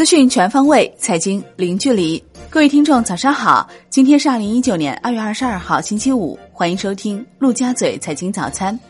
[0.00, 2.24] 资讯全方位，财经零距离。
[2.48, 3.68] 各位听众，早上好！
[3.90, 6.38] 今天是二零一九年二月二十二号，星期五。
[6.50, 8.80] 欢迎收听陆家嘴财经早餐。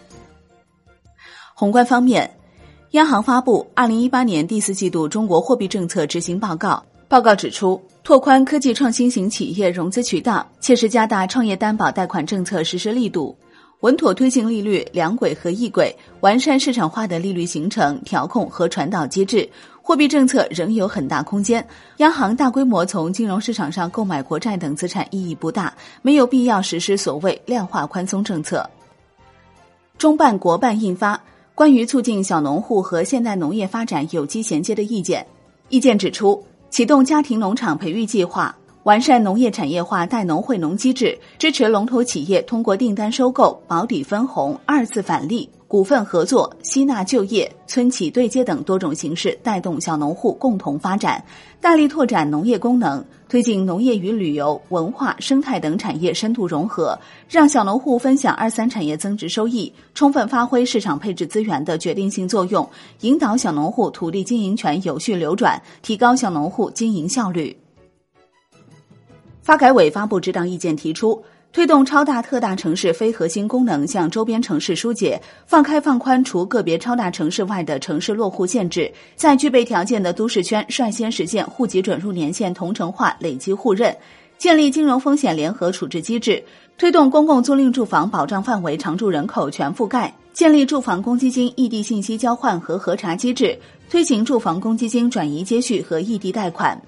[1.53, 2.31] 宏观方面，
[2.93, 6.81] 央行发布二零一八年第四季度中国货币政策执行报告。
[7.09, 13.37] 报告指出，拓宽科技创新型企业融资渠道，切实加大创业担保贷款政策实施力度。
[13.81, 19.49] 稳妥推进利率两轨和一轨，完善市场化的利率形成、调控和传导机制。
[19.91, 28.65] 货币政策仍有很大空间，央行大规模从金融市场上购买国债等资产意义不大，没有必要实施所谓量化宽松政策。
[29.99, 31.17] 中办国办印发
[31.57, 35.23] 《关于促进小农户和现代农业发展有机衔接的意见》，
[35.71, 38.55] 意见指出，启动家庭农场培育计划。
[38.85, 51.25] 完善农业产业化带农惠农机制，支持龙头企业通过订单收购、保底分红、二次返利、股份合作、吸纳就业、村企对接等多种形式，带动小农户共同发展，
[51.61, 62.69] 大力拓展农业功能，推进农业与旅游、文化、生态等产业深度融合，让小农户分享二三产业增值收益，充分发挥市场配置资源的决定性作用，
[63.03, 67.57] 引导小农户土地经营权有序流转，提高小农户经营效率。
[69.41, 83.97] 发改委发布指导意见，提出推动超大特大城市非核心功能向周边城市疏解，放开放宽除个别超大城市外的城市落户限制，在具备条件的都市圈率先实现户籍准入年限同城化、累积互认，
[84.39, 86.41] 建立金融风险联合处置机制，
[86.79, 93.59] 推动公共租赁住房保障范围常住人口全覆盖，建立住房公积金异地信息交换和核查机制，
[93.91, 96.81] 推行住房公积金转移接续和异地贷款。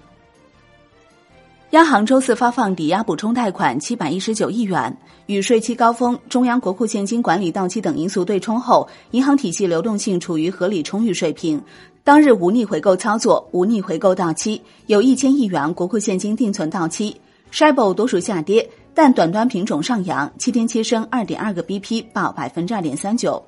[1.73, 11.59] 央行周四发放抵押补充贷款七百一十九亿元，与税期高峰、中央国库现金管理到期等因素对冲后，银行体系流动性处于合理充裕水平。
[12.05, 17.19] 当日无逆回购操作，无逆回购到期，有一千亿元国库现金定存到期。
[17.51, 23.43] Shibo 多数下跌，但短端品种上扬，七天期升二点二个 BP，报百分之二点三九。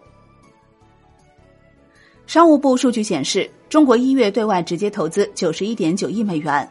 [2.26, 6.66] 商务部数据显示，中国一月对外直接投资九十一点九亿美元。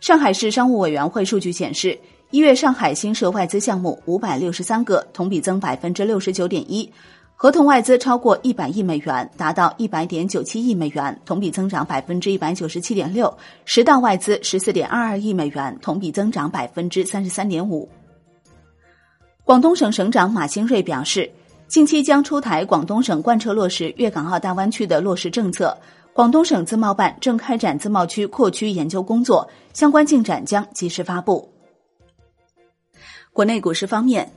[0.00, 1.98] 上海市商务委员会数据显示，
[2.30, 6.88] 一月上海新设外资项目五百六十三个，同比增百分之六十九点一，
[7.34, 13.28] 合同外资超过一百亿美元，达到一百点九七亿美元，同比增长百分之一百九十七点六；
[13.64, 17.88] 十大外资十四点二二亿美元，同比增长百分之三十三点五。
[19.42, 21.28] 广东省省长马兴瑞表示，
[21.66, 25.76] 近期将出台广东省贯彻落实粤港澳大湾区的落实政策。
[26.18, 31.48] 广东省自贸办正开展自贸区扩区研究工作，相关进展将及时发布。
[33.32, 34.28] 国内股市方面，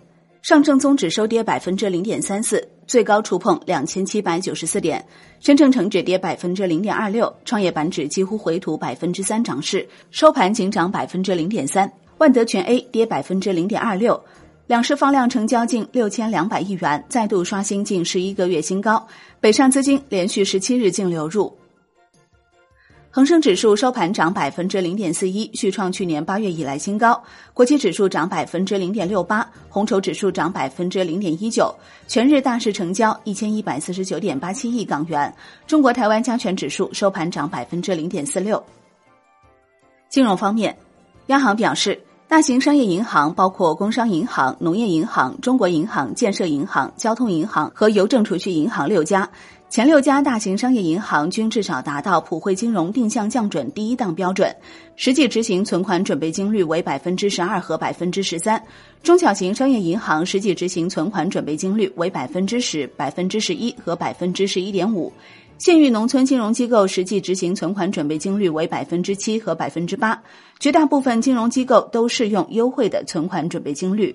[0.43, 5.01] 上证综指收跌百分之零点三四，最高触碰两千七百九十四点；
[5.39, 11.91] 深证成指跌百分之零点二六，创业板指几乎回吐百分之三涨势，收盘仅涨百分之零点三。
[12.19, 14.23] 万德全 A 跌百分之零点二六，
[14.67, 19.03] 两市放量成交近六千两百亿元，再度刷新近十一个月新高。
[19.39, 21.51] 北上资金连续十七日净流入。
[23.13, 27.21] 恒生指数收盘涨百分之零点四一，续创去年八月以来新高。
[27.53, 31.75] 国企指数涨百分之零点六八，红筹指数涨百分之零点一九。
[32.07, 35.33] 全日大市成交一千一百四十九点八七亿港元。
[35.67, 38.63] 中国台湾加权指数收盘涨百分之零点四六。
[40.07, 40.73] 金融方面，
[41.27, 49.29] 央行表示，大型商业银行包括工商银行、农业银行、中国银行、建设银行、交通银行和邮政储蓄银行六家。
[49.71, 54.53] 前六家大型商业银行均至少达到普惠金融定向降准第一档标准，
[54.97, 58.61] 实际执行存款准备金率为百分之十二和百分之十三。
[59.01, 65.09] 中小型商业银行实际执行存款准备金率为百分之十、百分之十一和百分之十一点五。
[65.57, 70.21] 县域农村金融机构实际执行存款准备金率为百分之七和百分之八。
[70.59, 74.13] 绝大部分金融机构都适用优惠的存款准备金率。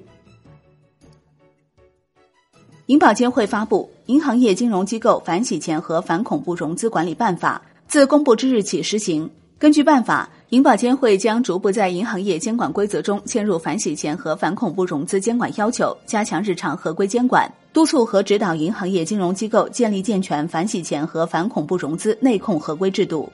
[2.86, 9.28] 银保监会发布《银行业金融机构反洗钱和反恐怖融资管理办法》，自公布之日起施行。
[9.58, 23.28] 根据办法，银保监会将逐步在银行业监管规则中嵌入反洗钱和反恐怖融资监管要求，加强日常合规监管，督促和指导银行业金融机构建立健全反洗钱和反恐怖融资内控合规制度。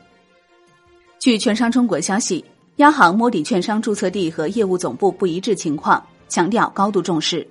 [1.19, 2.43] 据券商中国消息，
[2.77, 7.47] 央行摸底券商注册地和业务总部不一致情况，强调高度重视。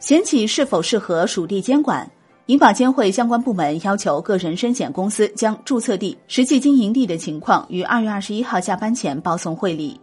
[0.00, 2.10] 险企是否适合属地监管？
[2.46, 10.00] 银保监会相关部门要求个人身险公司将注册地、实际经营地的情况于二月二十一号下班前报送会里。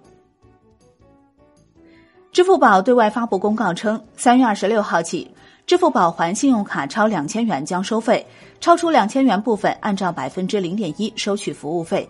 [2.32, 5.30] 支付宝对外发布公告称，三月二十六号起，
[5.66, 8.26] 支付宝还信用卡超两千元将收费，
[8.62, 12.08] 超出两千元部分按照百分之零点一收取服务费。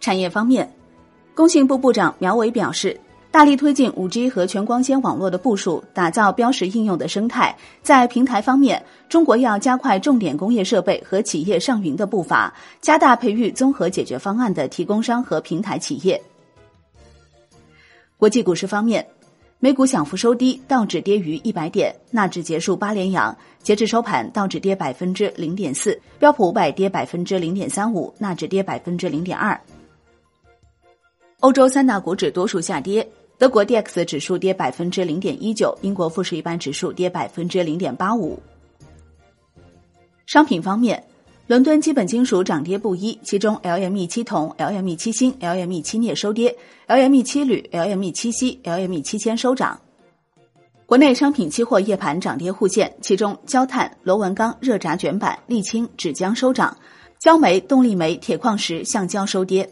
[0.00, 0.72] 产业方面，
[1.34, 2.98] 工信部部长苗圩表示，
[3.38, 7.56] 大力推进五 G 和全光纤网络的部署，打造标识应用的生态。
[7.82, 16.20] 在平台方面，中国要加快重点工业设备和企业上云的步伐，加大培育综合解决方案的提供商和平台企业。
[18.16, 19.06] 国际股市方面。
[19.60, 23.36] 美股小幅收低，道指跌逾一百点，纳指结束八连阳。
[23.62, 29.60] 截至收盘，道指跌百分之零点四，标普五百跌百分之零点三五，纳指跌百分之零点二。
[31.40, 33.08] 欧洲三大股指多数下跌，
[33.38, 38.38] 德国 D X 指数跌百分之零点一九，英国富时一般指数跌百分之零点八五。
[40.26, 41.02] 商品方面。
[41.46, 46.54] 伦敦基本金属涨跌不一，其中 LME 七铜、LME 七锌、LME 七镍收跌
[46.86, 49.80] ，LME 七铝、LME 七锡、LME 七铅收涨。
[50.84, 56.76] 国内商品期货夜盘涨跌互现，其中焦炭、螺纹钢、热轧卷板、沥青、纸浆收涨，
[57.18, 59.70] 焦煤、动力煤、铁矿石、橡胶收跌。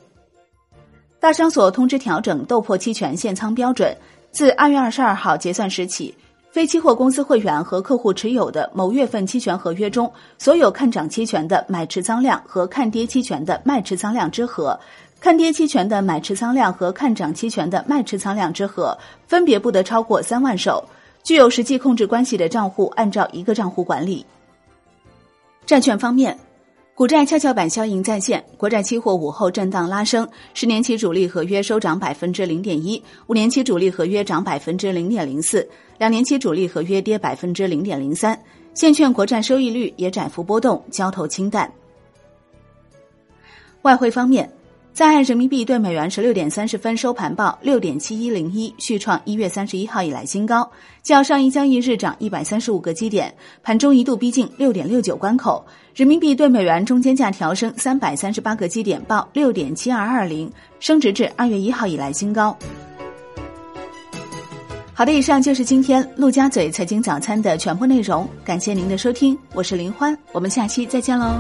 [1.19, 3.97] 大商所通知调整豆粕期权限仓标准，
[4.31, 6.15] 自二月二十二号结算时起。
[6.51, 14.79] 非期货公司会员和客户持有的某月份期权合约中，所有看涨期权的买持仓量和看跌期权的卖持仓量之和，
[15.21, 18.97] 看跌期权的买持仓量和看涨期权的卖持仓量之和，
[19.27, 20.83] 分别不得超过三万手。
[21.23, 24.25] 具有实际控制关系的账户按照一个账户管理。
[25.67, 26.39] 债券方面。
[26.97, 41.71] 股债跷跷板效应再现，国债期货午后震荡拉升，十年期主力合约收涨百分之零点一，五年期主力合约涨百分之零点零四，两年期主力合约跌百分之零点零三，现券国债收益率也窄幅波动，交投清淡。
[43.83, 44.51] 外汇方面。
[44.97, 50.67] 在人民币对美元十六点三十分收盘报六点七一零一，续创一月三十一号以来新高，
[51.03, 53.31] 较上一交易日涨一百三十五个基点，
[53.63, 55.63] 盘中一度逼近六点六九关口。
[55.95, 60.51] 人民币对美元中间价调升三百三十八个基点，报六点七二二零，
[60.81, 62.57] 升值至二月一号以来新高。
[64.95, 71.35] 好的，以上就是今天陆家嘴财经早餐的全部内容，感谢您的收听，我是林欢，我们下期再见喽。